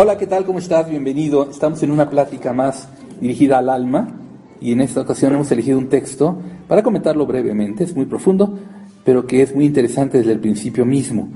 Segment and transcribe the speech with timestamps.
[0.00, 0.44] Hola, ¿qué tal?
[0.44, 0.88] ¿Cómo estás?
[0.88, 1.50] Bienvenido.
[1.50, 2.88] Estamos en una plática más
[3.20, 4.16] dirigida al alma
[4.60, 6.38] y en esta ocasión hemos elegido un texto
[6.68, 7.82] para comentarlo brevemente.
[7.82, 8.56] Es muy profundo,
[9.04, 11.30] pero que es muy interesante desde el principio mismo.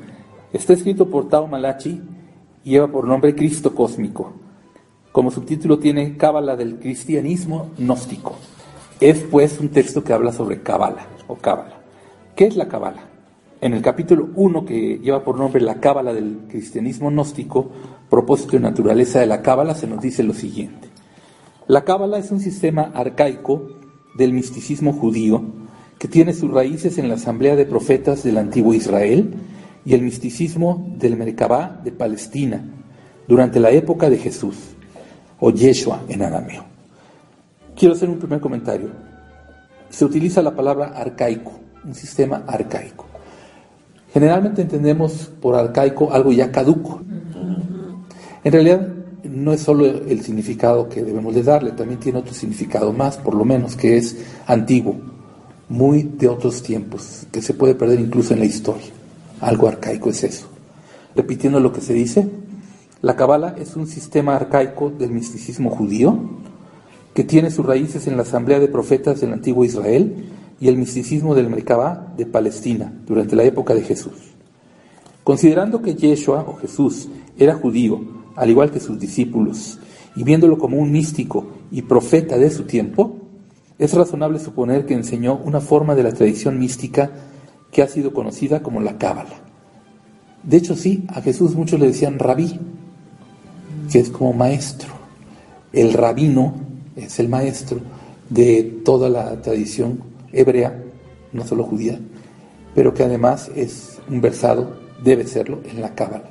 [0.52, 2.02] Está escrito por Tao Malachi
[2.62, 4.32] y lleva por nombre Cristo Cósmico.
[5.10, 8.36] Como subtítulo tiene Cábala del cristianismo gnóstico.
[9.00, 11.80] Es pues un texto que habla sobre Cábala o Cábala.
[12.36, 13.11] ¿Qué es la Cábala?
[13.62, 17.70] En el capítulo 1 que lleva por nombre La Cábala del cristianismo gnóstico,
[18.10, 20.88] propósito y naturaleza de la Cábala, se nos dice lo siguiente.
[21.68, 23.68] La Cábala es un sistema arcaico
[24.16, 25.44] del misticismo judío
[26.00, 29.32] que tiene sus raíces en la asamblea de profetas del antiguo Israel
[29.84, 32.64] y el misticismo del Merkabah de Palestina
[33.28, 34.56] durante la época de Jesús,
[35.38, 36.64] o Yeshua en arameo.
[37.76, 38.90] Quiero hacer un primer comentario.
[39.88, 41.52] Se utiliza la palabra arcaico,
[41.84, 43.11] un sistema arcaico.
[44.12, 47.00] Generalmente entendemos por arcaico algo ya caduco.
[48.44, 48.88] En realidad
[49.24, 53.34] no es solo el significado que debemos de darle, también tiene otro significado más, por
[53.34, 54.96] lo menos, que es antiguo,
[55.68, 58.88] muy de otros tiempos, que se puede perder incluso en la historia.
[59.40, 60.48] Algo arcaico es eso.
[61.16, 62.28] Repitiendo lo que se dice,
[63.00, 66.18] la Kabbalah es un sistema arcaico del misticismo judío
[67.14, 70.31] que tiene sus raíces en la asamblea de profetas del antiguo Israel
[70.62, 74.12] y el misticismo del Merkabah de Palestina durante la época de Jesús.
[75.24, 78.00] Considerando que Yeshua o Jesús era judío,
[78.36, 79.80] al igual que sus discípulos,
[80.14, 83.16] y viéndolo como un místico y profeta de su tiempo,
[83.76, 87.10] es razonable suponer que enseñó una forma de la tradición mística
[87.72, 89.34] que ha sido conocida como la Cábala.
[90.44, 92.60] De hecho, sí, a Jesús muchos le decían rabí,
[93.90, 94.90] que es como maestro.
[95.72, 96.54] El rabino
[96.94, 97.80] es el maestro
[98.30, 100.82] de toda la tradición hebrea,
[101.32, 101.98] no solo judía,
[102.74, 106.30] pero que además es un versado, debe serlo, en la Cábala.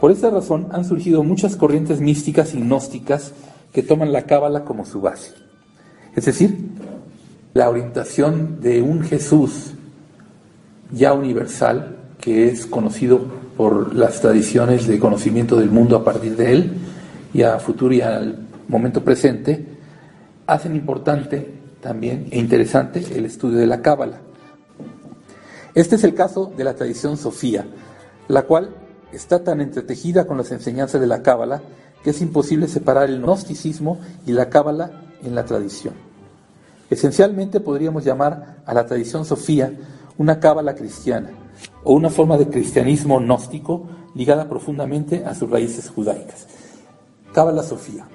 [0.00, 3.32] Por esta razón han surgido muchas corrientes místicas y gnósticas
[3.72, 5.32] que toman la Cábala como su base.
[6.14, 6.56] Es decir,
[7.54, 9.72] la orientación de un Jesús
[10.92, 13.20] ya universal, que es conocido
[13.56, 16.72] por las tradiciones de conocimiento del mundo a partir de él,
[17.32, 18.38] y a futuro y al
[18.68, 19.64] momento presente,
[20.46, 24.20] hacen importante también e interesante el estudio de la Cábala.
[25.74, 27.66] Este es el caso de la tradición sofía,
[28.28, 28.74] la cual
[29.12, 31.62] está tan entretejida con las enseñanzas de la Cábala
[32.02, 35.94] que es imposible separar el gnosticismo y la Cábala en la tradición.
[36.88, 39.72] Esencialmente podríamos llamar a la tradición sofía
[40.16, 41.30] una Cábala cristiana
[41.82, 46.46] o una forma de cristianismo gnóstico ligada profundamente a sus raíces judaicas.
[47.32, 48.06] Cábala Sofía.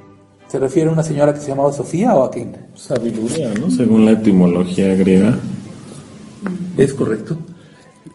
[0.51, 2.53] ¿Se refiere a una señora que se llamaba Sofía o a quién?
[2.75, 3.71] Sabiduría, ¿no?
[3.71, 5.39] Según la etimología griega.
[6.75, 7.37] Es correcto.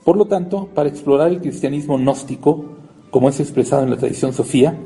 [0.04, 2.76] Por lo tanto, para explorar el cristianismo gnóstico,
[3.10, 4.78] como es expresado en la tradición sofía,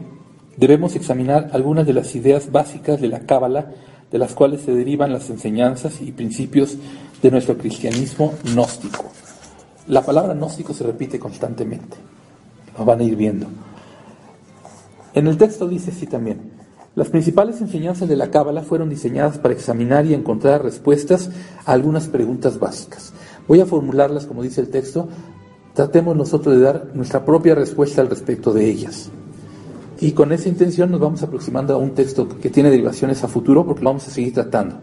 [0.59, 3.73] debemos examinar algunas de las ideas básicas de la Cábala,
[4.13, 6.77] de las cuales se derivan las enseñanzas y principios
[7.21, 9.07] de nuestro cristianismo gnóstico.
[9.89, 11.97] La palabra gnóstico se repite constantemente,
[12.79, 13.49] lo van a ir viendo.
[15.15, 16.50] En el texto dice así también,
[16.97, 21.31] las principales enseñanzas de la Cábala fueron diseñadas para examinar y encontrar respuestas
[21.65, 23.13] a algunas preguntas básicas.
[23.47, 25.09] Voy a formularlas como dice el texto,
[25.73, 29.09] tratemos nosotros de dar nuestra propia respuesta al respecto de ellas.
[30.01, 33.65] Y con esa intención nos vamos aproximando a un texto que tiene derivaciones a futuro
[33.65, 34.77] porque lo vamos a seguir tratando.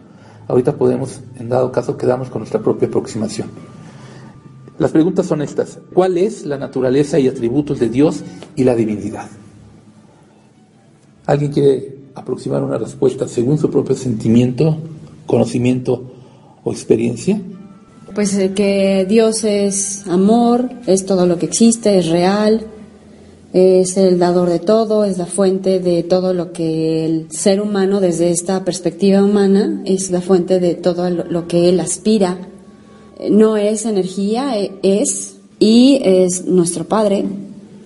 [0.46, 3.48] Ahorita podemos, en dado caso, quedarnos con nuestra propia aproximación.
[4.78, 5.78] Las preguntas son estas.
[5.92, 8.22] ¿Cuál es la naturaleza y atributos de Dios
[8.54, 9.28] y la divinidad?
[11.26, 14.76] ¿Alguien quiere aproximar una respuesta según su propio sentimiento,
[15.26, 16.02] conocimiento
[16.64, 17.40] o experiencia?
[18.14, 22.66] Pues que Dios es amor, es todo lo que existe, es real,
[23.52, 28.00] es el dador de todo, es la fuente de todo lo que el ser humano,
[28.00, 32.38] desde esta perspectiva humana, es la fuente de todo lo que él aspira.
[33.30, 37.24] No es energía, es y es nuestro Padre,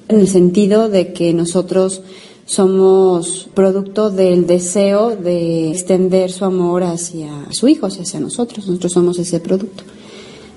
[0.09, 2.03] en el sentido de que nosotros
[2.45, 8.67] somos producto del deseo de extender su amor hacia su hijo, hacia nosotros.
[8.67, 9.85] Nosotros somos ese producto.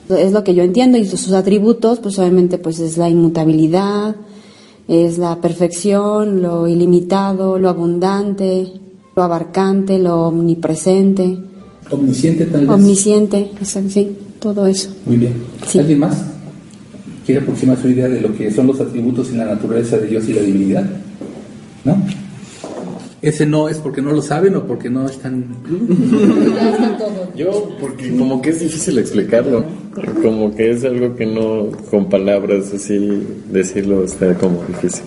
[0.09, 4.15] Es lo que yo entiendo y sus atributos, pues obviamente pues es la inmutabilidad,
[4.87, 8.71] es la perfección, lo ilimitado, lo abundante,
[9.15, 11.37] lo abarcante, lo omnipresente.
[11.89, 12.69] Omnisciente tal vez.
[12.69, 14.89] Omnisciente, sí, todo eso.
[15.05, 15.33] Muy bien.
[15.75, 16.23] ¿Alguien más
[17.25, 20.29] quiere aproximar su idea de lo que son los atributos en la naturaleza de Dios
[20.29, 20.85] y la divinidad?
[21.85, 21.97] ¿No?
[23.21, 25.45] Ese no es porque no lo saben o porque no están.
[27.35, 29.63] Yo, porque como que es difícil explicarlo.
[30.21, 35.05] Como que es algo que no, con palabras así, decirlo está como difícil.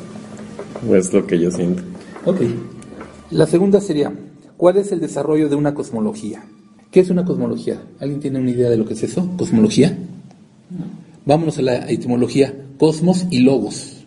[0.90, 1.82] Es lo que yo siento.
[2.24, 2.40] Ok.
[3.30, 4.12] La segunda sería:
[4.56, 6.42] ¿cuál es el desarrollo de una cosmología?
[6.90, 7.82] ¿Qué es una cosmología?
[8.00, 9.30] ¿Alguien tiene una idea de lo que es eso?
[9.36, 9.96] ¿Cosmología?
[11.24, 13.97] Vámonos a la etimología: cosmos y logos.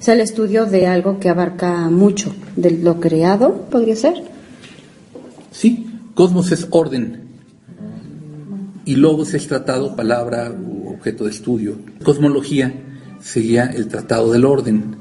[0.00, 4.14] Es el estudio de algo que abarca mucho, de lo creado, podría ser.
[5.50, 7.28] Sí, cosmos es orden
[8.86, 11.76] y logos es tratado, palabra u objeto de estudio.
[12.02, 12.72] Cosmología
[13.20, 14.96] sería el tratado del orden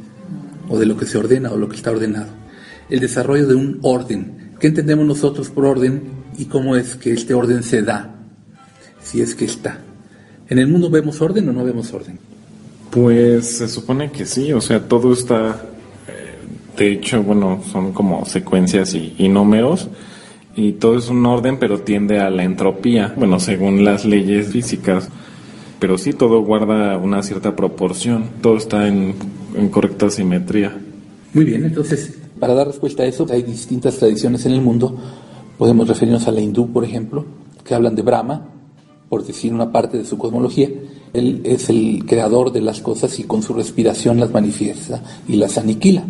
[0.67, 2.33] o de lo que se ordena o lo que está ordenado.
[2.89, 4.51] El desarrollo de un orden.
[4.59, 6.03] ¿Qué entendemos nosotros por orden
[6.37, 8.15] y cómo es que este orden se da?
[9.01, 9.79] Si es que está.
[10.49, 12.19] ¿En el mundo vemos orden o no vemos orden?
[12.91, 15.63] Pues se supone que sí, o sea, todo está,
[16.07, 19.89] eh, de hecho, bueno, son como secuencias y, números,
[20.55, 25.09] y todo es un orden, pero tiende a la entropía, bueno, según las leyes físicas,
[25.79, 29.13] pero sí todo guarda una cierta proporción, todo está en,
[29.55, 30.75] en correcta simetría.
[31.33, 34.97] Muy bien, entonces, para dar respuesta a eso, hay distintas tradiciones en el mundo,
[35.59, 37.25] podemos referirnos a la hindú, por ejemplo,
[37.63, 38.47] que hablan de Brahma,
[39.09, 40.69] por decir una parte de su cosmología,
[41.13, 45.57] él es el creador de las cosas y con su respiración las manifiesta y las
[45.57, 46.05] aniquila.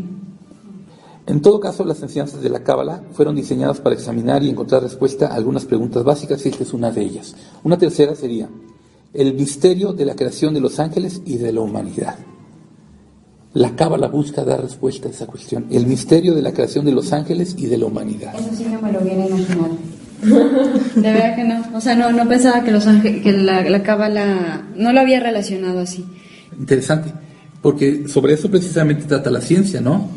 [1.25, 5.27] En todo caso, las enseñanzas de la Cábala fueron diseñadas para examinar y encontrar respuesta
[5.27, 7.35] a algunas preguntas básicas y esta es una de ellas.
[7.63, 8.49] Una tercera sería
[9.13, 12.15] el misterio de la creación de los ángeles y de la humanidad.
[13.53, 17.13] La Cábala busca dar respuesta a esa cuestión, el misterio de la creación de los
[17.13, 18.33] ángeles y de la humanidad.
[18.35, 19.71] Eso sí no me lo viene a imaginar.
[20.95, 21.63] De verdad que no.
[21.73, 26.05] O sea, no, no pensaba que, los que la cábala no lo había relacionado así.
[26.57, 27.13] Interesante,
[27.61, 30.09] porque sobre eso precisamente trata la ciencia, ¿no?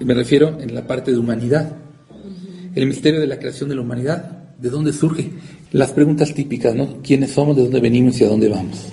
[0.00, 1.76] Me refiero en la parte de humanidad.
[2.74, 4.38] El misterio de la creación de la humanidad.
[4.58, 5.32] ¿De dónde surge?
[5.72, 7.02] Las preguntas típicas, ¿no?
[7.02, 8.92] ¿Quiénes somos, de dónde venimos y a dónde vamos?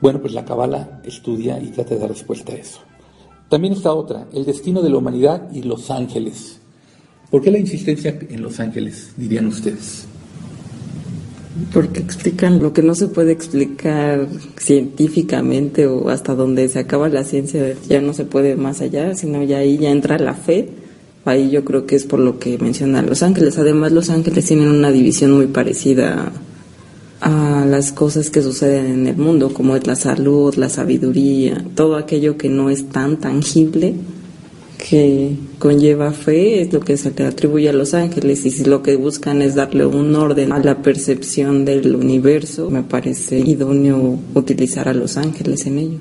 [0.00, 2.80] Bueno, pues la Cábala estudia y trata de dar respuesta a eso.
[3.48, 6.59] También está otra, el destino de la humanidad y los ángeles.
[7.30, 10.04] ¿Por qué la insistencia en Los Ángeles, dirían ustedes?
[11.72, 14.26] Porque explican lo que no se puede explicar
[14.58, 19.44] científicamente o hasta donde se acaba la ciencia, ya no se puede más allá, sino
[19.44, 20.70] ya ahí ya entra la fe.
[21.24, 23.58] Ahí yo creo que es por lo que mencionan Los Ángeles.
[23.58, 26.32] Además, Los Ángeles tienen una división muy parecida
[27.20, 31.96] a las cosas que suceden en el mundo, como es la salud, la sabiduría, todo
[31.96, 33.94] aquello que no es tan tangible
[34.80, 38.82] que conlleva fe es lo que se le atribuye a los ángeles y si lo
[38.82, 44.88] que buscan es darle un orden a la percepción del universo, me parece idóneo utilizar
[44.88, 45.98] a los ángeles en ello.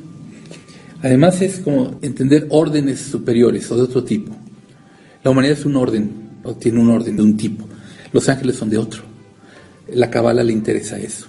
[1.02, 4.34] Además es como entender órdenes superiores o de otro tipo.
[5.24, 6.12] La humanidad es un orden,
[6.44, 7.66] o tiene un orden de un tipo.
[8.14, 9.04] Los ángeles son de otro.
[9.94, 11.28] La cabala le interesa eso.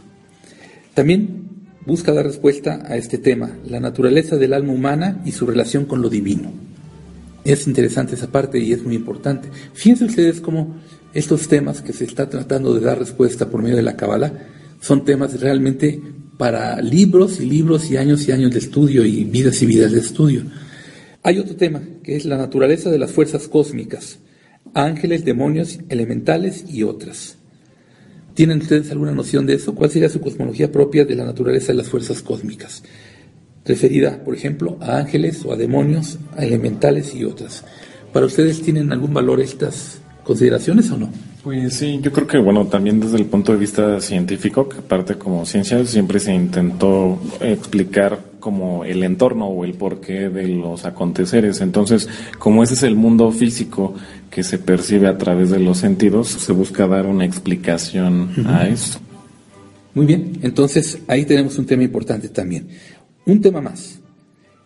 [0.94, 1.48] También
[1.84, 6.00] busca dar respuesta a este tema, la naturaleza del alma humana y su relación con
[6.00, 6.69] lo divino.
[7.44, 9.49] Es interesante esa parte y es muy importante.
[9.73, 10.76] Fíjense ustedes cómo
[11.14, 14.32] estos temas que se está tratando de dar respuesta por medio de la Kabbalah
[14.80, 16.00] son temas realmente
[16.38, 20.00] para libros y libros y años y años de estudio y vidas y vidas de
[20.00, 20.44] estudio.
[21.23, 24.18] Hay otro tema que es la naturaleza de las fuerzas cósmicas,
[24.73, 27.37] ángeles, demonios, elementales y otras.
[28.35, 29.75] ¿Tienen ustedes alguna noción de eso?
[29.75, 32.82] ¿Cuál sería su cosmología propia de la naturaleza de las fuerzas cósmicas?
[33.64, 37.64] Referida, por ejemplo, a ángeles o a demonios, a elementales y otras.
[38.12, 41.10] ¿Para ustedes tienen algún valor estas consideraciones o no?
[41.42, 45.14] Pues sí, yo creo que bueno, también desde el punto de vista científico, que aparte
[45.14, 51.60] como ciencia siempre se intentó explicar como el entorno o el porqué de los aconteceres.
[51.60, 53.94] Entonces, como ese es el mundo físico
[54.30, 59.00] que se percibe a través de los sentidos, se busca dar una explicación a eso.
[59.94, 62.68] Muy bien, entonces ahí tenemos un tema importante también.
[63.26, 64.00] Un tema más,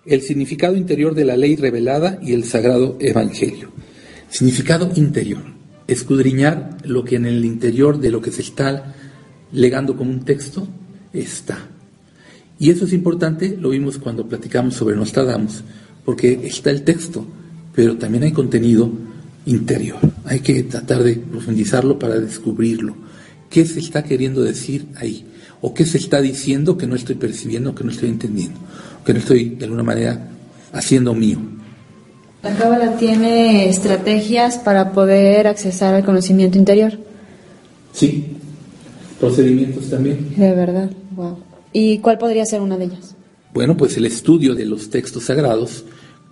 [0.06, 3.70] el significado interior de la ley revelada y el sagrado evangelio.
[4.28, 5.42] Significado interior,
[5.86, 8.94] escudriñar lo que en el interior de lo que se está
[9.52, 10.66] legando como un texto
[11.12, 11.68] está.
[12.58, 15.62] Y eso es importante, lo vimos cuando platicamos sobre Nostradamus,
[16.04, 17.26] porque está el texto,
[17.74, 18.90] pero también hay contenido
[19.46, 19.98] interior.
[20.24, 22.96] Hay que tratar de profundizarlo para descubrirlo.
[23.50, 25.26] ¿Qué se está queriendo decir ahí?
[25.66, 28.60] ¿O qué se está diciendo que no estoy percibiendo, que no estoy entendiendo,
[29.02, 30.28] que no estoy de alguna manera
[30.74, 31.38] haciendo mío?
[32.42, 36.98] La cábala tiene estrategias para poder accesar al conocimiento interior.
[37.94, 38.36] Sí,
[39.18, 40.34] procedimientos también.
[40.36, 41.38] De verdad, wow.
[41.72, 43.16] ¿Y cuál podría ser una de ellas?
[43.54, 45.86] Bueno, pues el estudio de los textos sagrados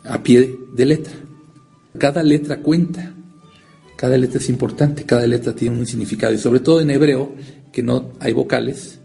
[0.04, 1.14] a pie de letra.
[1.96, 3.14] Cada letra cuenta,
[3.96, 7.32] cada letra es importante, cada letra tiene un significado y sobre todo en hebreo,
[7.72, 8.98] que no hay vocales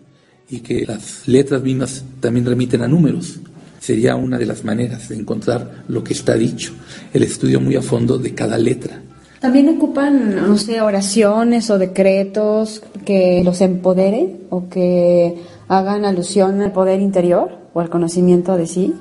[0.50, 3.40] y que las letras mismas también remiten a números.
[3.80, 6.74] Sería una de las maneras de encontrar lo que está dicho,
[7.14, 9.02] el estudio muy a fondo de cada letra.
[9.40, 15.36] ¿También ocupan, no sé, oraciones o decretos que los empodere o que
[15.68, 18.94] hagan alusión al poder interior o al conocimiento de sí?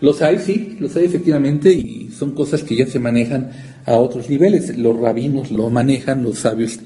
[0.00, 3.50] Los hay, sí, los hay efectivamente y son cosas que ya se manejan
[3.86, 4.76] a otros niveles.
[4.76, 6.80] Los rabinos lo manejan, los sabios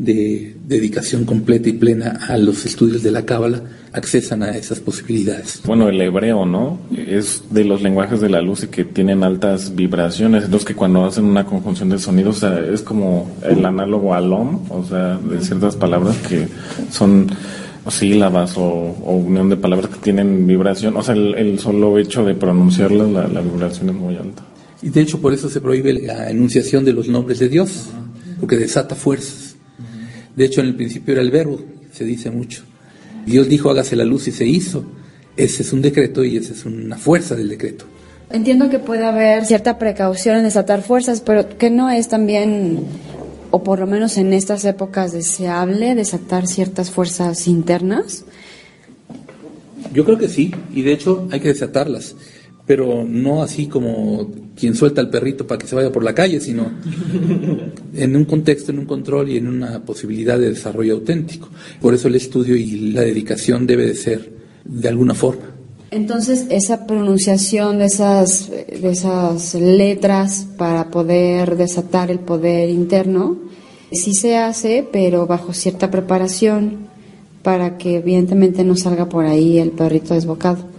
[0.00, 5.60] de dedicación completa y plena a los estudios de la Cábala accesan a esas posibilidades.
[5.66, 6.78] Bueno, el hebreo, ¿no?
[6.96, 11.04] Es de los lenguajes de la luz y que tienen altas vibraciones, entonces que cuando
[11.04, 15.76] hacen una conjunción de sonidos, es como el análogo al om, o sea, de ciertas
[15.76, 16.48] palabras que
[16.90, 17.26] son
[17.90, 20.96] sílabas o, o, unión de palabras que tienen vibración.
[20.96, 24.44] O sea, el, solo hecho de pronunciarlas, la, vibración es muy alta.
[24.80, 27.90] Y de hecho por eso se prohíbe la enunciación de los nombres de Dios,
[28.38, 29.49] porque desata fuerzas.
[30.40, 31.60] De hecho en el principio era el verbo,
[31.92, 32.62] se dice mucho.
[33.26, 34.86] Dios dijo hágase la luz y se hizo.
[35.36, 37.84] Ese es un decreto y esa es una fuerza del decreto.
[38.30, 42.78] Entiendo que puede haber cierta precaución en desatar fuerzas, pero que no es también
[43.50, 48.24] o por lo menos en estas épocas deseable desatar ciertas fuerzas internas?
[49.92, 52.16] Yo creo que sí, y de hecho hay que desatarlas,
[52.70, 56.38] pero no así como quien suelta al perrito para que se vaya por la calle,
[56.38, 56.70] sino
[57.96, 61.48] en un contexto, en un control y en una posibilidad de desarrollo auténtico.
[61.80, 64.32] Por eso el estudio y la dedicación debe de ser
[64.64, 65.50] de alguna forma.
[65.90, 73.36] Entonces, esa pronunciación de esas, de esas letras para poder desatar el poder interno,
[73.90, 76.86] sí se hace, pero bajo cierta preparación
[77.42, 80.70] para que evidentemente no salga por ahí el perrito desbocado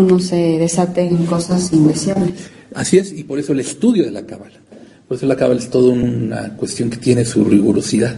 [0.00, 2.50] no se desaten cosas indeseables.
[2.74, 4.60] Así es, y por eso el estudio de la cábala.
[5.08, 8.16] Por eso la cábala es toda una cuestión que tiene su rigurosidad.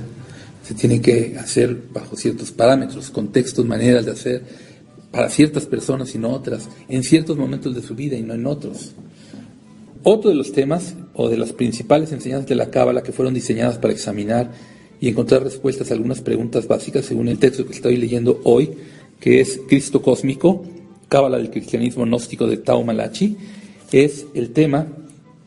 [0.65, 4.43] Se tiene que hacer bajo ciertos parámetros, contextos, maneras de hacer
[5.11, 8.47] para ciertas personas y no otras, en ciertos momentos de su vida y no en
[8.47, 8.93] otros.
[10.03, 13.79] Otro de los temas o de las principales enseñanzas de la Cábala que fueron diseñadas
[13.79, 14.53] para examinar
[15.01, 18.71] y encontrar respuestas a algunas preguntas básicas según el texto que estoy leyendo hoy,
[19.21, 20.65] que es Cristo Cósmico,
[21.09, 23.37] Cábala del Cristianismo Gnóstico de Tao Malachi,
[23.93, 24.87] es el tema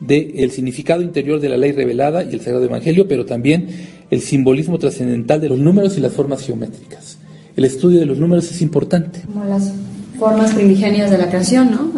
[0.00, 3.68] del significado interior de la ley revelada y el Sagrado Evangelio, pero también
[4.10, 7.18] el simbolismo trascendental de los números y las formas geométricas
[7.56, 9.20] el estudio de los números es importante.
[9.26, 9.72] Como las
[10.18, 11.92] formas primigenias de la creación, ¿no?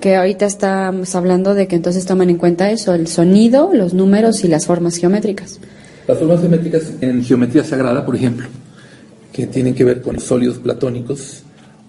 [0.00, 4.42] que ahorita estamos hablando de que entonces toman en cuenta eso, el sonido, los números
[4.42, 5.60] y las formas geométricas.
[6.08, 8.46] Las formas geométricas en geometría sagrada, por ejemplo,
[9.32, 11.44] que tienen que ver con sólidos platónicos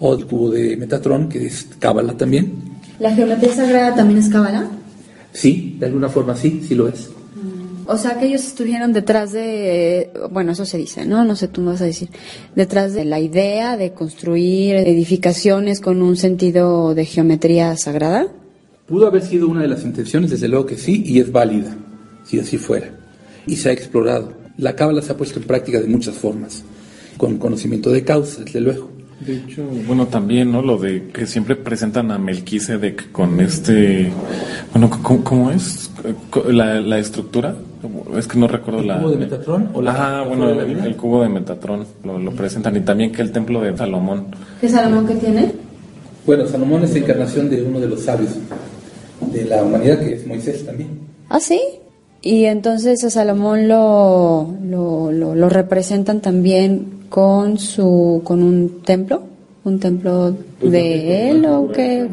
[0.05, 2.51] o el cubo de Metatrón, que es cábala también.
[3.00, 4.67] ¿La geometría sagrada también es cábala?
[5.31, 7.10] Sí, de alguna forma sí, sí lo es.
[7.86, 11.24] O sea, que ellos estuvieron detrás de, bueno, eso se dice, ¿no?
[11.24, 12.10] No sé, tú me vas a decir,
[12.53, 18.27] detrás de la idea de construir edificaciones con un sentido de geometría sagrada.
[18.88, 21.77] Pudo haber sido una de las intenciones, desde luego que sí, y es válida,
[22.25, 22.89] si así fuera.
[23.48, 24.33] Y se ha explorado.
[24.57, 26.63] La cábala se ha puesto en práctica de muchas formas,
[27.17, 28.92] con conocimiento de causa, desde luego.
[29.20, 30.62] De hecho, bueno, también, ¿no?
[30.62, 34.12] Lo de que siempre presentan a Melquisedec con este,
[34.74, 35.91] bueno, ¿cómo, es
[36.50, 37.55] la, la, estructura?
[38.17, 39.00] Es que no recuerdo ¿El la...
[39.00, 39.70] cubo de Metatrón?
[39.74, 43.62] O la, ah, bueno, el, cubo de Metatrón lo, presentan y también que el templo
[43.62, 44.27] de Salomón.
[44.60, 45.53] ¿Qué Salomón que tiene?
[46.25, 48.32] Bueno, Salomón es la encarnación de uno de los sabios
[49.32, 50.89] de la humanidad, que es Moisés también.
[51.29, 51.62] ¿Ah, sí?
[52.22, 59.22] Y entonces a Salomón lo, lo, lo representan también con su con un templo,
[59.65, 62.10] un templo pues de él o qué?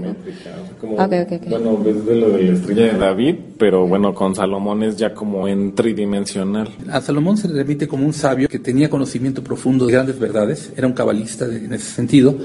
[0.83, 5.49] Bueno, desde lo de la estrella de David, pero bueno, con Salomón es ya como
[5.49, 6.69] en tridimensional.
[6.90, 10.71] A Salomón se le remite como un sabio que tenía conocimiento profundo de grandes verdades,
[10.76, 12.37] era un cabalista en ese sentido,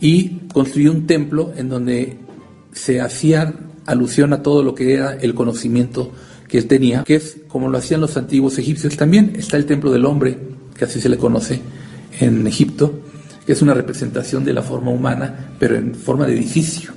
[0.00, 2.16] y construyó un templo en donde
[2.72, 3.54] se hacía
[3.86, 6.10] alusión a todo lo que era el conocimiento
[6.48, 9.34] que él tenía, que es como lo hacían los antiguos egipcios también.
[9.36, 10.36] Está el templo del hombre,
[10.76, 11.60] que así se le conoce,
[12.20, 13.00] en Egipto,
[13.46, 16.92] que es una representación de la forma humana, pero en forma de edificio.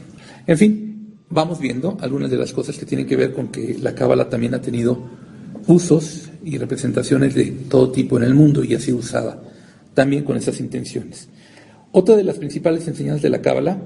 [0.48, 3.96] En fin, vamos viendo algunas de las cosas que tienen que ver con que la
[3.96, 5.10] cábala también ha tenido
[5.68, 9.42] usos y representaciones de todo tipo en el mundo y ha sido usada
[9.94, 11.28] también con esas intenciones.
[11.92, 13.82] Otra de las principales enseñanzas de la cábala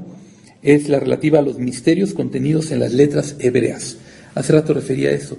[0.61, 3.97] es la relativa a los misterios contenidos en las letras hebreas.
[4.35, 5.37] Hace rato refería a eso,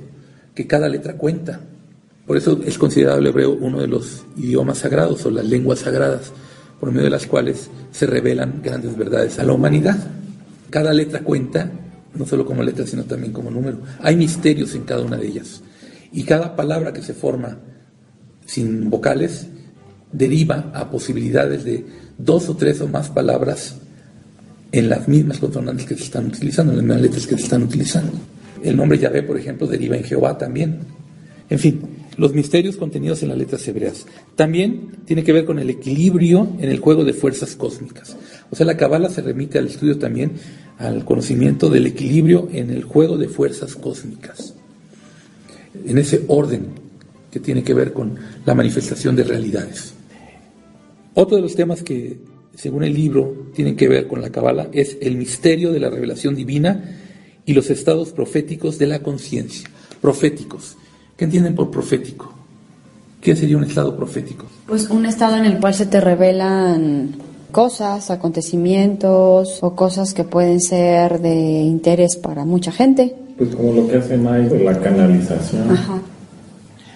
[0.55, 1.61] que cada letra cuenta.
[2.31, 6.31] Por eso es considerado el hebreo uno de los idiomas sagrados o las lenguas sagradas,
[6.79, 9.99] por medio de las cuales se revelan grandes verdades a la humanidad.
[10.71, 11.69] Cada letra cuenta,
[12.15, 13.79] no solo como letra, sino también como número.
[14.01, 15.61] Hay misterios en cada una de ellas.
[16.13, 17.59] Y cada palabra que se forma
[18.47, 19.49] sin vocales
[20.13, 21.85] deriva a posibilidades de
[22.17, 23.75] dos o tres o más palabras
[24.71, 27.65] en las mismas consonantes que se están utilizando, en las mismas letras que se están
[27.65, 28.13] utilizando.
[28.63, 30.79] El nombre Yahvé, por ejemplo, deriva en Jehová también.
[31.49, 34.07] En fin, los misterios contenidos en las letras hebreas.
[34.37, 38.17] También tiene que ver con el equilibrio en el juego de fuerzas cósmicas.
[38.51, 40.33] O sea, la Kabbalah se remite al estudio también
[40.79, 44.55] al conocimiento del equilibrio en el juego de fuerzas cósmicas.
[45.87, 46.69] En ese orden
[47.31, 49.95] que tiene que ver con la manifestación de realidades.
[51.15, 52.19] Otro de los temas que,
[52.55, 56.35] según el libro, tienen que ver con la Kabbalah es el misterio de la revelación
[56.35, 56.99] divina
[57.45, 59.69] y los estados proféticos de la conciencia.
[60.01, 60.77] Proféticos.
[61.21, 62.33] ¿Qué entienden por profético?
[63.21, 64.47] ¿Qué sería un estado profético?
[64.67, 67.11] Pues un estado en el cual se te revelan
[67.53, 73.15] cosas, acontecimientos o cosas que pueden ser de interés para mucha gente.
[73.37, 75.71] Pues como lo que hace Mike, la canalización.
[75.71, 76.01] Ajá.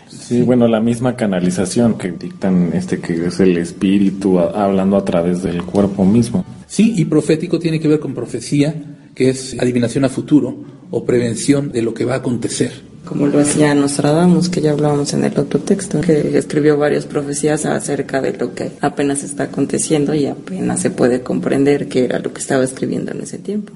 [0.08, 5.42] Sí, bueno, la misma canalización que dictan este que es el espíritu hablando a través
[5.42, 6.46] del cuerpo mismo.
[6.66, 8.74] Sí, y profético tiene que ver con profecía,
[9.14, 10.56] que es adivinación a futuro
[10.90, 12.93] o prevención de lo que va a acontecer.
[13.04, 17.66] Como lo hacía Nostradamus, que ya hablábamos en el otro texto, que escribió varias profecías
[17.66, 22.32] acerca de lo que apenas está aconteciendo y apenas se puede comprender qué era lo
[22.32, 23.72] que estaba escribiendo en ese tiempo.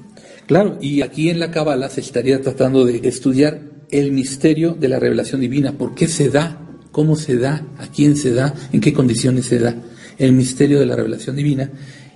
[0.47, 4.99] Claro, y aquí en la Cábala se estaría tratando de estudiar el misterio de la
[4.99, 5.73] revelación divina.
[5.73, 6.59] ¿Por qué se da?
[6.91, 7.67] ¿Cómo se da?
[7.77, 8.53] ¿A quién se da?
[8.71, 9.75] ¿En qué condiciones se da?
[10.17, 11.69] El misterio de la revelación divina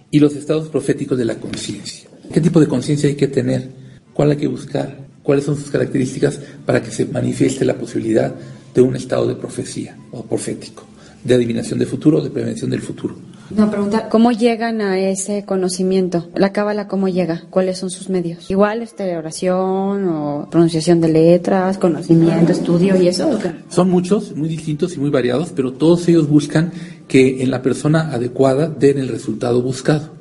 [0.09, 2.09] y los estados proféticos de la conciencia.
[2.33, 3.69] ¿Qué tipo de conciencia hay que tener?
[4.13, 5.02] ¿Cuál hay que buscar?
[5.23, 8.33] ¿Cuáles son sus características para que se manifieste la posibilidad
[8.75, 10.83] de un estado de profecía o profético,
[11.23, 13.15] de adivinación del futuro o de prevención del futuro?
[13.55, 16.27] Una pregunta, ¿cómo llegan a ese conocimiento?
[16.35, 17.43] ¿La cábala cómo llega?
[17.49, 18.49] ¿Cuáles son sus medios?
[18.49, 23.39] ¿Igual este, oración o pronunciación de letras, conocimiento, estudio y eso?
[23.69, 26.71] Son muchos, muy distintos y muy variados, pero todos ellos buscan
[27.07, 30.11] que en la persona adecuada den el resultado buscado.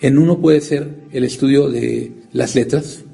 [0.00, 3.05] En uno puede ser el estudio de las letras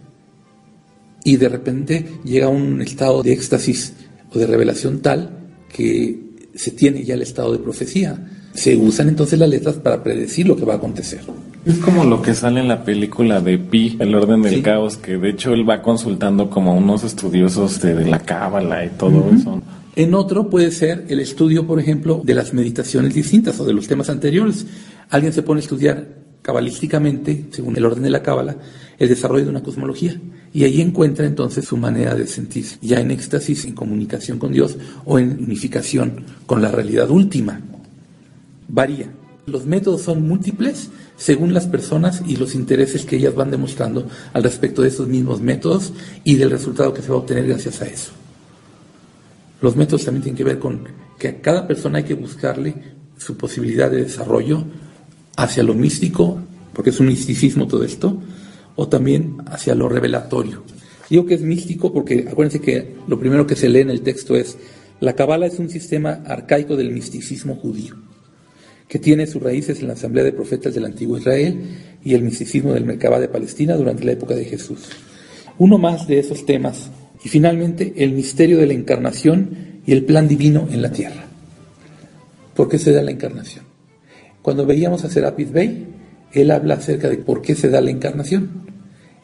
[1.24, 3.94] y de repente llega a un estado de éxtasis
[4.32, 6.20] o de revelación tal que
[6.54, 8.18] se tiene ya el estado de profecía
[8.54, 11.20] se usan entonces las letras para predecir lo que va a acontecer.
[11.64, 15.16] Es como lo que sale en la película de Pi, El orden del caos, que
[15.16, 19.62] de hecho él va consultando como unos estudiosos de, la cábala y todo eso.
[19.94, 23.86] En otro puede ser el estudio, por ejemplo, de las meditaciones distintas o de los
[23.86, 24.66] temas anteriores.
[25.08, 28.56] Alguien se pone a estudiar cabalísticamente, según el orden de la cábala,
[28.98, 30.20] el desarrollo de una cosmología.
[30.52, 34.76] Y ahí encuentra entonces su manera de sentir, ya en éxtasis, en comunicación con Dios
[35.06, 37.60] o en unificación con la realidad última
[38.68, 39.06] varía.
[39.46, 44.42] Los métodos son múltiples según las personas y los intereses que ellas van demostrando al
[44.42, 47.86] respecto de esos mismos métodos y del resultado que se va a obtener gracias a
[47.86, 48.12] eso.
[49.60, 50.84] Los métodos también tienen que ver con
[51.18, 52.74] que a cada persona hay que buscarle
[53.16, 54.64] su posibilidad de desarrollo
[55.36, 56.38] hacia lo místico,
[56.72, 58.18] porque es un misticismo todo esto,
[58.76, 60.62] o también hacia lo revelatorio.
[61.10, 64.34] Digo que es místico porque acuérdense que lo primero que se lee en el texto
[64.34, 64.56] es,
[65.00, 67.96] la Kabbalah es un sistema arcaico del misticismo judío
[68.92, 71.58] que tiene sus raíces en la Asamblea de Profetas del Antiguo Israel
[72.04, 74.80] y el misticismo del Merkabah de Palestina durante la época de Jesús.
[75.56, 76.90] Uno más de esos temas.
[77.24, 81.24] Y finalmente, el misterio de la encarnación y el plan divino en la tierra.
[82.54, 83.71] ¿Por qué se da la encarnación?
[84.42, 85.86] Cuando veíamos a Serapis Bey,
[86.32, 88.72] él habla acerca de por qué se da la encarnación.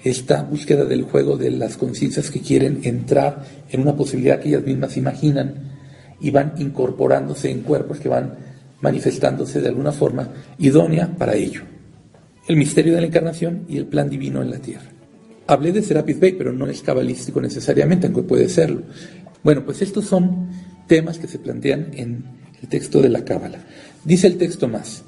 [0.05, 4.65] Esta búsqueda del juego de las conciencias que quieren entrar en una posibilidad que ellas
[4.65, 5.55] mismas imaginan
[6.21, 8.35] y van incorporándose en cuerpos que van
[8.81, 10.29] manifestándose de alguna forma
[10.59, 11.63] idónea para ello.
[12.47, 14.87] El misterio de la encarnación y el plan divino en la tierra.
[15.49, 18.83] Hablé de Serapis Bey, pero no es cabalístico necesariamente, aunque puede serlo.
[19.43, 20.49] Bueno, pues estos son
[20.87, 22.25] temas que se plantean en
[22.63, 23.59] el texto de la Cábala.
[24.05, 25.05] Dice el texto más,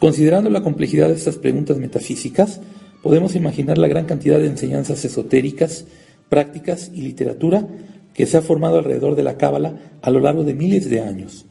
[0.00, 2.60] considerando la complejidad de estas preguntas metafísicas,
[3.02, 5.86] podemos imaginar la gran cantidad de enseñanzas esotéricas,
[6.28, 7.66] prácticas y literatura
[8.14, 11.46] que se ha formado alrededor de la Cábala a lo largo de miles de años.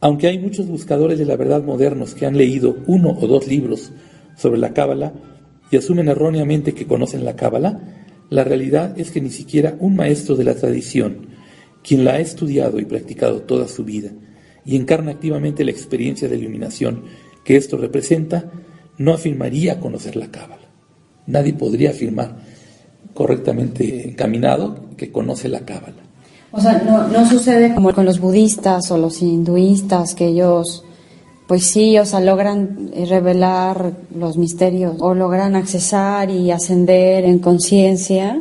[0.00, 3.92] Aunque hay muchos buscadores de la verdad modernos que han leído uno o dos libros
[4.36, 5.12] sobre la Cábala,
[5.70, 7.80] y asumen erróneamente que conocen la Cábala,
[8.30, 11.28] la realidad es que ni siquiera un maestro de la tradición,
[11.82, 14.10] quien la ha estudiado y practicado toda su vida
[14.64, 17.04] y encarna activamente la experiencia de iluminación
[17.44, 18.50] que esto representa,
[18.98, 20.68] no afirmaría conocer la Cábala.
[21.26, 22.36] Nadie podría afirmar
[23.12, 26.02] correctamente encaminado que conoce la Cábala.
[26.50, 30.84] O sea, no, no sucede como con los budistas o los hinduistas, que ellos,
[31.48, 37.40] pues sí, o sea, logran eh, revelar los misterios o logran accesar y ascender en
[37.40, 38.40] conciencia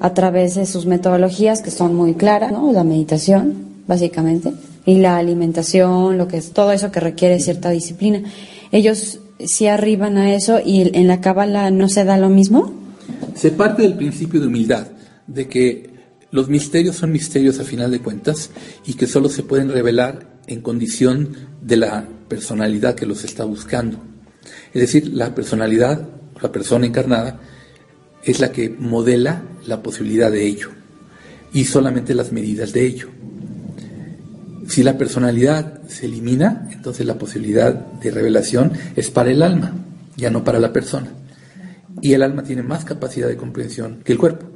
[0.00, 2.72] a través de sus metodologías que son muy claras, ¿no?
[2.72, 4.52] La meditación, básicamente,
[4.88, 8.22] y la alimentación, lo que es todo eso que requiere cierta disciplina.
[8.72, 12.72] Ellos sí arriban a eso y en la cábala no se da lo mismo.
[13.34, 14.88] Se parte del principio de humildad,
[15.26, 15.90] de que
[16.30, 18.48] los misterios son misterios a final de cuentas
[18.86, 23.98] y que solo se pueden revelar en condición de la personalidad que los está buscando.
[24.72, 26.08] Es decir, la personalidad,
[26.40, 27.38] la persona encarnada,
[28.24, 30.70] es la que modela la posibilidad de ello
[31.52, 33.08] y solamente las medidas de ello.
[34.68, 39.72] Si la personalidad se elimina, entonces la posibilidad de revelación es para el alma,
[40.14, 41.08] ya no para la persona.
[42.02, 44.46] Y el alma tiene más capacidad de comprensión que el cuerpo.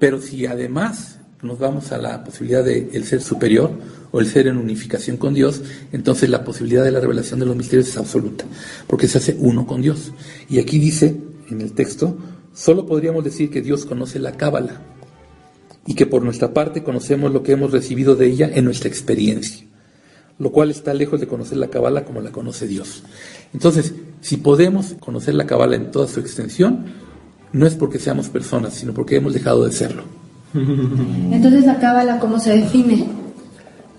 [0.00, 3.70] Pero si además nos vamos a la posibilidad del ser superior
[4.10, 5.62] o el ser en unificación con Dios,
[5.92, 8.44] entonces la posibilidad de la revelación de los misterios es absoluta,
[8.88, 10.12] porque se hace uno con Dios.
[10.48, 11.16] Y aquí dice
[11.48, 12.18] en el texto,
[12.52, 14.80] solo podríamos decir que Dios conoce la cábala
[15.86, 19.66] y que por nuestra parte conocemos lo que hemos recibido de ella en nuestra experiencia,
[20.38, 23.02] lo cual está lejos de conocer la cábala como la conoce Dios.
[23.52, 26.86] Entonces, si podemos conocer la cábala en toda su extensión,
[27.52, 30.04] no es porque seamos personas, sino porque hemos dejado de serlo.
[30.54, 33.06] Entonces la cábala, ¿cómo se define?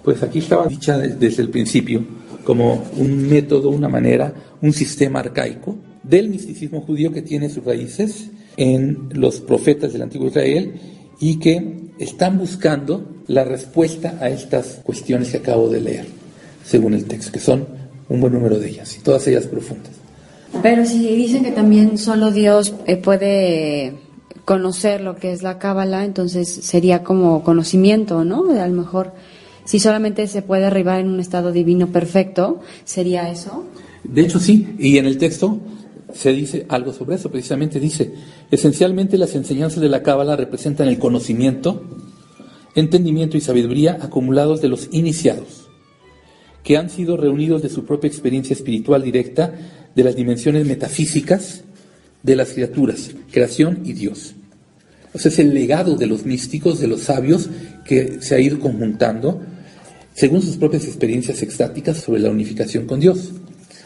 [0.04, 2.04] Pues aquí estaba dicha desde el principio
[2.44, 8.30] como un método, una manera, un sistema arcaico del misticismo judío que tiene sus raíces
[8.58, 10.74] en los profetas del antiguo Israel
[11.22, 16.08] y que están buscando la respuesta a estas cuestiones que acabo de leer,
[16.66, 17.66] según el texto, que son
[18.10, 19.92] un buen número de ellas, y todas ellas profundas.
[20.64, 23.94] Pero si dicen que también solo Dios eh, puede
[24.46, 28.52] conocer lo que es la cábala, entonces sería como conocimiento, ¿no?
[28.60, 29.14] A lo mejor,
[29.64, 33.64] si solamente se puede arribar en un estado divino perfecto, ¿sería eso?
[34.04, 35.60] De hecho, sí, y en el texto
[36.14, 38.14] se dice algo sobre eso, precisamente dice,
[38.50, 41.84] esencialmente las enseñanzas de la cábala representan el conocimiento,
[42.76, 45.70] entendimiento y sabiduría acumulados de los iniciados,
[46.64, 49.54] que han sido reunidos de su propia experiencia espiritual directa
[49.96, 51.64] de las dimensiones metafísicas
[52.24, 54.36] de las criaturas, creación y Dios.
[55.14, 57.50] O sea, es el legado de los místicos, de los sabios,
[57.84, 59.42] que se ha ido conjuntando
[60.14, 63.32] según sus propias experiencias extáticas sobre la unificación con Dios,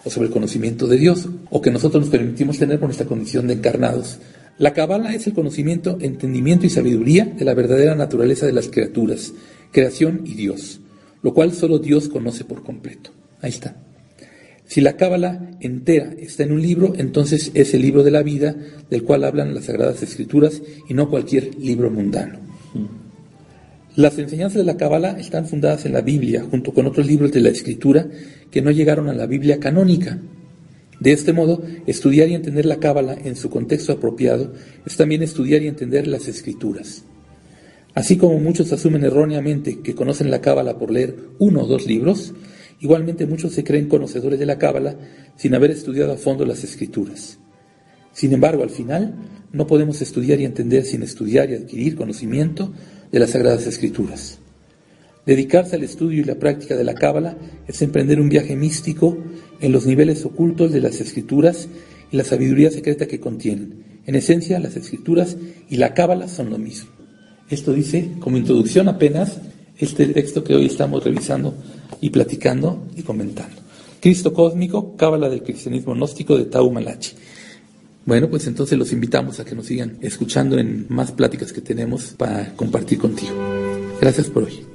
[0.06, 3.48] o sobre el conocimiento de Dios, o que nosotros nos permitimos tener por nuestra condición
[3.48, 4.20] de encarnados.
[4.58, 9.34] La cabala es el conocimiento, entendimiento y sabiduría de la verdadera naturaleza de las criaturas,
[9.72, 10.80] creación y Dios,
[11.22, 13.10] lo cual solo Dios conoce por completo.
[13.42, 13.76] Ahí está.
[14.68, 18.56] Si la cábala entera está en un libro, entonces es el libro de la vida
[18.90, 22.40] del cual hablan las Sagradas Escrituras y no cualquier libro mundano.
[23.96, 27.42] Las enseñanzas de la cábala están fundadas en la Biblia, junto con otros libros de
[27.42, 28.08] la Escritura
[28.52, 30.20] que no llegaron a la Biblia canónica.
[31.00, 34.54] De este modo, estudiar y entender la cábala en su contexto apropiado
[34.86, 37.04] es también estudiar y entender las Escrituras.
[37.94, 42.34] Así como muchos asumen erróneamente que conocen la cábala por leer uno o dos libros,
[42.80, 44.96] Igualmente muchos se creen conocedores de la Cábala
[45.36, 47.40] sin haber estudiado a fondo las escrituras.
[48.12, 49.16] Sin embargo, al final,
[49.52, 52.74] no podemos estudiar y entender sin estudiar y adquirir conocimiento
[53.16, 54.40] de las Sagradas Escrituras.
[55.26, 59.18] Dedicarse al estudio y la práctica de la Cábala es emprender un viaje místico
[59.62, 61.70] en los niveles ocultos de las Escrituras
[62.12, 64.02] y la sabiduría secreta que contienen.
[64.06, 65.38] En esencia, las Escrituras
[65.70, 66.90] y la Cábala son lo mismo.
[67.50, 69.40] Esto dice, como introducción apenas,
[69.78, 71.56] este texto que hoy estamos revisando
[72.02, 73.62] y platicando y comentando.
[74.02, 77.14] Cristo cósmico, cábala del cristianismo gnóstico de Tau Malachi.
[78.06, 82.14] Bueno, pues entonces los invitamos a que nos sigan escuchando en más pláticas que tenemos
[82.18, 83.34] para compartir contigo.
[84.00, 84.75] Gracias por hoy.